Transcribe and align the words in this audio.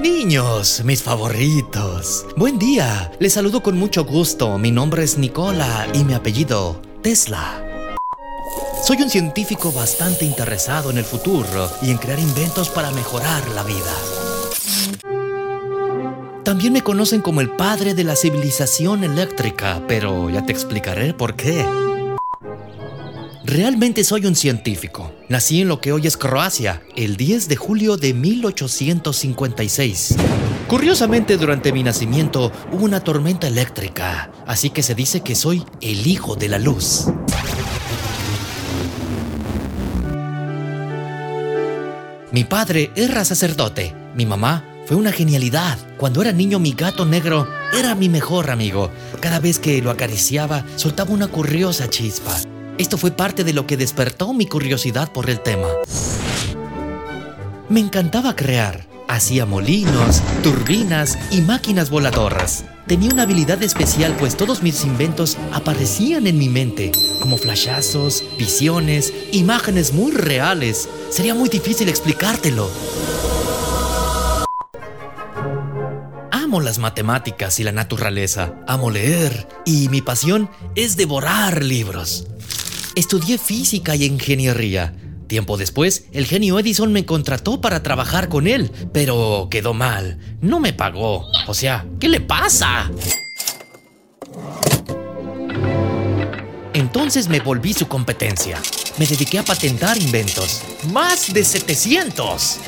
Niños, 0.00 0.82
mis 0.84 1.02
favoritos. 1.02 2.26
Buen 2.36 2.58
día. 2.58 3.10
Les 3.20 3.32
saludo 3.32 3.62
con 3.62 3.78
mucho 3.78 4.04
gusto. 4.04 4.58
Mi 4.58 4.70
nombre 4.70 5.04
es 5.04 5.16
Nicola 5.16 5.86
y 5.94 6.04
mi 6.04 6.14
apellido 6.14 6.80
Tesla. 7.02 7.64
Soy 8.86 9.00
un 9.00 9.08
científico 9.08 9.72
bastante 9.72 10.26
interesado 10.26 10.90
en 10.90 10.98
el 10.98 11.04
futuro 11.04 11.70
y 11.80 11.90
en 11.90 11.96
crear 11.96 12.18
inventos 12.18 12.68
para 12.68 12.90
mejorar 12.90 13.48
la 13.50 13.62
vida. 13.62 13.94
También 16.44 16.74
me 16.74 16.82
conocen 16.82 17.22
como 17.22 17.40
el 17.40 17.50
padre 17.50 17.94
de 17.94 18.04
la 18.04 18.16
civilización 18.16 19.04
eléctrica, 19.04 19.82
pero 19.88 20.28
ya 20.28 20.44
te 20.44 20.52
explicaré 20.52 21.14
por 21.14 21.34
qué. 21.34 21.64
Realmente 23.46 24.04
soy 24.04 24.24
un 24.24 24.34
científico. 24.34 25.14
Nací 25.28 25.60
en 25.60 25.68
lo 25.68 25.78
que 25.78 25.92
hoy 25.92 26.06
es 26.06 26.16
Croacia, 26.16 26.82
el 26.96 27.18
10 27.18 27.48
de 27.48 27.56
julio 27.56 27.98
de 27.98 28.14
1856. 28.14 30.16
Curiosamente, 30.66 31.36
durante 31.36 31.70
mi 31.70 31.82
nacimiento 31.82 32.50
hubo 32.72 32.86
una 32.86 33.00
tormenta 33.00 33.46
eléctrica, 33.46 34.32
así 34.46 34.70
que 34.70 34.82
se 34.82 34.94
dice 34.94 35.20
que 35.20 35.34
soy 35.34 35.62
el 35.82 36.06
hijo 36.06 36.36
de 36.36 36.48
la 36.48 36.58
luz. 36.58 37.04
Mi 42.32 42.44
padre 42.44 42.92
era 42.96 43.26
sacerdote, 43.26 43.94
mi 44.14 44.24
mamá 44.24 44.64
fue 44.86 44.96
una 44.96 45.12
genialidad. 45.12 45.78
Cuando 45.98 46.22
era 46.22 46.32
niño 46.32 46.58
mi 46.58 46.72
gato 46.72 47.04
negro 47.04 47.46
era 47.78 47.94
mi 47.94 48.08
mejor 48.08 48.50
amigo. 48.50 48.90
Cada 49.20 49.38
vez 49.38 49.58
que 49.58 49.82
lo 49.82 49.90
acariciaba 49.90 50.64
soltaba 50.76 51.12
una 51.12 51.28
curiosa 51.28 51.90
chispa. 51.90 52.34
Esto 52.76 52.98
fue 52.98 53.12
parte 53.12 53.44
de 53.44 53.52
lo 53.52 53.68
que 53.68 53.76
despertó 53.76 54.32
mi 54.32 54.46
curiosidad 54.46 55.12
por 55.12 55.30
el 55.30 55.40
tema. 55.40 55.68
Me 57.68 57.78
encantaba 57.78 58.34
crear. 58.34 58.86
Hacía 59.06 59.46
molinos, 59.46 60.22
turbinas 60.42 61.16
y 61.30 61.40
máquinas 61.42 61.90
voladoras. 61.90 62.64
Tenía 62.88 63.12
una 63.12 63.22
habilidad 63.22 63.62
especial 63.62 64.16
pues 64.18 64.36
todos 64.36 64.62
mis 64.62 64.82
inventos 64.84 65.36
aparecían 65.52 66.26
en 66.26 66.36
mi 66.36 66.48
mente, 66.48 66.90
como 67.20 67.36
flashazos, 67.36 68.24
visiones, 68.38 69.12
imágenes 69.30 69.92
muy 69.92 70.10
reales. 70.10 70.88
Sería 71.10 71.34
muy 71.34 71.48
difícil 71.48 71.88
explicártelo. 71.88 72.68
Amo 76.32 76.60
las 76.60 76.78
matemáticas 76.78 77.60
y 77.60 77.64
la 77.64 77.72
naturaleza, 77.72 78.54
amo 78.66 78.90
leer 78.90 79.46
y 79.64 79.88
mi 79.90 80.02
pasión 80.02 80.50
es 80.74 80.96
devorar 80.96 81.62
libros. 81.62 82.26
Estudié 82.96 83.38
física 83.38 83.96
y 83.96 84.04
ingeniería. 84.04 84.94
Tiempo 85.26 85.56
después, 85.56 86.04
el 86.12 86.26
genio 86.26 86.60
Edison 86.60 86.92
me 86.92 87.04
contrató 87.04 87.60
para 87.60 87.82
trabajar 87.82 88.28
con 88.28 88.46
él, 88.46 88.70
pero 88.92 89.48
quedó 89.50 89.74
mal. 89.74 90.18
No 90.40 90.60
me 90.60 90.72
pagó. 90.72 91.26
O 91.48 91.54
sea, 91.54 91.84
¿qué 91.98 92.08
le 92.08 92.20
pasa? 92.20 92.88
Entonces 96.72 97.28
me 97.28 97.40
volví 97.40 97.72
su 97.72 97.88
competencia. 97.88 98.60
Me 98.96 99.06
dediqué 99.06 99.40
a 99.40 99.44
patentar 99.44 100.00
inventos. 100.00 100.62
¡Más 100.92 101.32
de 101.34 101.42
700! 101.42 102.60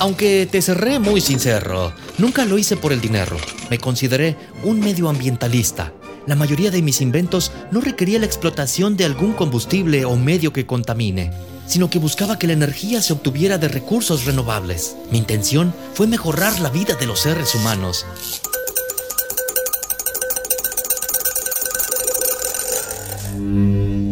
Aunque 0.00 0.48
te 0.50 0.62
cerré 0.62 0.98
muy 0.98 1.20
sincero, 1.20 1.92
nunca 2.18 2.44
lo 2.44 2.58
hice 2.58 2.76
por 2.76 2.92
el 2.92 3.00
dinero. 3.00 3.36
Me 3.70 3.78
consideré 3.78 4.36
un 4.64 4.80
medioambientalista 4.80 5.92
la 6.26 6.36
mayoría 6.36 6.70
de 6.70 6.82
mis 6.82 7.00
inventos 7.00 7.52
no 7.70 7.80
requería 7.80 8.18
la 8.18 8.26
explotación 8.26 8.96
de 8.96 9.04
algún 9.04 9.32
combustible 9.32 10.04
o 10.04 10.16
medio 10.16 10.52
que 10.52 10.66
contamine, 10.66 11.32
sino 11.66 11.88
que 11.88 11.98
buscaba 11.98 12.38
que 12.38 12.46
la 12.46 12.52
energía 12.52 13.00
se 13.00 13.12
obtuviera 13.12 13.58
de 13.58 13.68
recursos 13.68 14.24
renovables. 14.24 14.96
Mi 15.10 15.18
intención 15.18 15.74
fue 15.94 16.06
mejorar 16.06 16.60
la 16.60 16.70
vida 16.70 16.94
de 16.94 17.06
los 17.06 17.20
seres 17.20 17.54
humanos. 17.54 18.06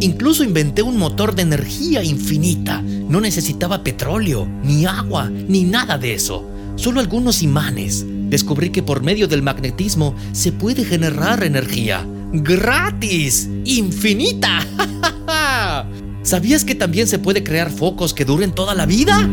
Incluso 0.00 0.44
inventé 0.44 0.82
un 0.82 0.96
motor 0.96 1.34
de 1.34 1.42
energía 1.42 2.02
infinita. 2.02 2.82
No 2.82 3.20
necesitaba 3.20 3.82
petróleo, 3.82 4.46
ni 4.62 4.86
agua, 4.86 5.28
ni 5.28 5.64
nada 5.64 5.98
de 5.98 6.14
eso. 6.14 6.48
Solo 6.78 7.00
algunos 7.00 7.42
imanes 7.42 8.06
descubrí 8.06 8.70
que 8.70 8.84
por 8.84 9.02
medio 9.02 9.26
del 9.26 9.42
magnetismo 9.42 10.14
se 10.30 10.52
puede 10.52 10.84
generar 10.84 11.42
energía. 11.42 12.06
¡Gratis! 12.32 13.48
¡Infinita! 13.64 14.64
¿Sabías 16.22 16.64
que 16.64 16.76
también 16.76 17.08
se 17.08 17.18
puede 17.18 17.42
crear 17.42 17.72
focos 17.72 18.14
que 18.14 18.24
duren 18.24 18.52
toda 18.52 18.76
la 18.76 18.86
vida? 18.86 19.28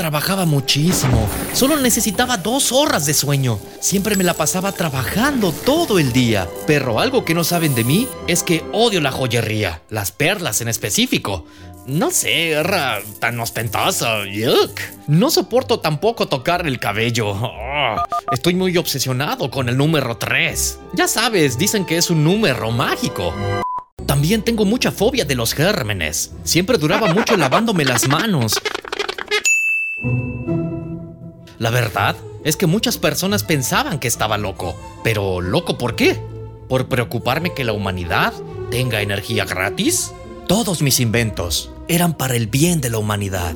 Trabajaba 0.00 0.46
muchísimo. 0.46 1.28
Solo 1.52 1.76
necesitaba 1.76 2.38
dos 2.38 2.72
horas 2.72 3.04
de 3.04 3.12
sueño. 3.12 3.58
Siempre 3.80 4.16
me 4.16 4.24
la 4.24 4.32
pasaba 4.32 4.72
trabajando 4.72 5.52
todo 5.52 5.98
el 5.98 6.10
día. 6.10 6.48
Pero 6.66 7.00
algo 7.00 7.26
que 7.26 7.34
no 7.34 7.44
saben 7.44 7.74
de 7.74 7.84
mí 7.84 8.08
es 8.26 8.42
que 8.42 8.64
odio 8.72 9.02
la 9.02 9.12
joyería, 9.12 9.82
las 9.90 10.10
perlas 10.10 10.62
en 10.62 10.68
específico. 10.68 11.44
No 11.84 12.10
sé, 12.10 12.52
era 12.52 13.00
tan 13.18 13.38
ostentoso. 13.40 14.24
Yuck. 14.24 14.80
No 15.06 15.30
soporto 15.30 15.80
tampoco 15.80 16.28
tocar 16.28 16.66
el 16.66 16.80
cabello. 16.80 17.32
Oh, 17.32 17.96
estoy 18.32 18.54
muy 18.54 18.78
obsesionado 18.78 19.50
con 19.50 19.68
el 19.68 19.76
número 19.76 20.16
3. 20.16 20.78
Ya 20.94 21.08
sabes, 21.08 21.58
dicen 21.58 21.84
que 21.84 21.98
es 21.98 22.08
un 22.08 22.24
número 22.24 22.70
mágico. 22.70 23.34
También 24.06 24.42
tengo 24.42 24.64
mucha 24.64 24.90
fobia 24.90 25.24
de 25.24 25.34
los 25.34 25.52
gérmenes. 25.52 26.32
Siempre 26.42 26.78
duraba 26.78 27.12
mucho 27.12 27.36
lavándome 27.36 27.84
las 27.84 28.08
manos. 28.08 28.60
La 31.60 31.68
verdad 31.68 32.16
es 32.42 32.56
que 32.56 32.64
muchas 32.64 32.96
personas 32.96 33.44
pensaban 33.44 33.98
que 33.98 34.08
estaba 34.08 34.38
loco. 34.38 34.74
Pero 35.04 35.42
¿loco 35.42 35.76
por 35.76 35.94
qué? 35.94 36.18
¿Por 36.70 36.88
preocuparme 36.88 37.52
que 37.52 37.64
la 37.64 37.74
humanidad 37.74 38.32
tenga 38.70 39.02
energía 39.02 39.44
gratis? 39.44 40.12
Todos 40.48 40.80
mis 40.80 41.00
inventos 41.00 41.70
eran 41.86 42.14
para 42.16 42.34
el 42.34 42.46
bien 42.46 42.80
de 42.80 42.88
la 42.88 42.96
humanidad. 42.96 43.54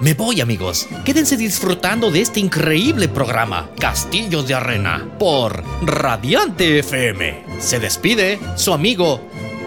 Me 0.00 0.14
voy 0.14 0.40
amigos, 0.40 0.88
quédense 1.04 1.36
disfrutando 1.36 2.10
de 2.10 2.22
este 2.22 2.40
increíble 2.40 3.08
programa, 3.08 3.68
Castillos 3.78 4.48
de 4.48 4.54
Arena, 4.54 5.06
por 5.18 5.62
Radiante 5.82 6.78
FM. 6.78 7.44
Se 7.58 7.78
despide 7.78 8.38
su 8.56 8.72
amigo 8.72 9.20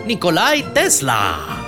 Nikolai 0.07 0.63
Tesla. 0.73 1.61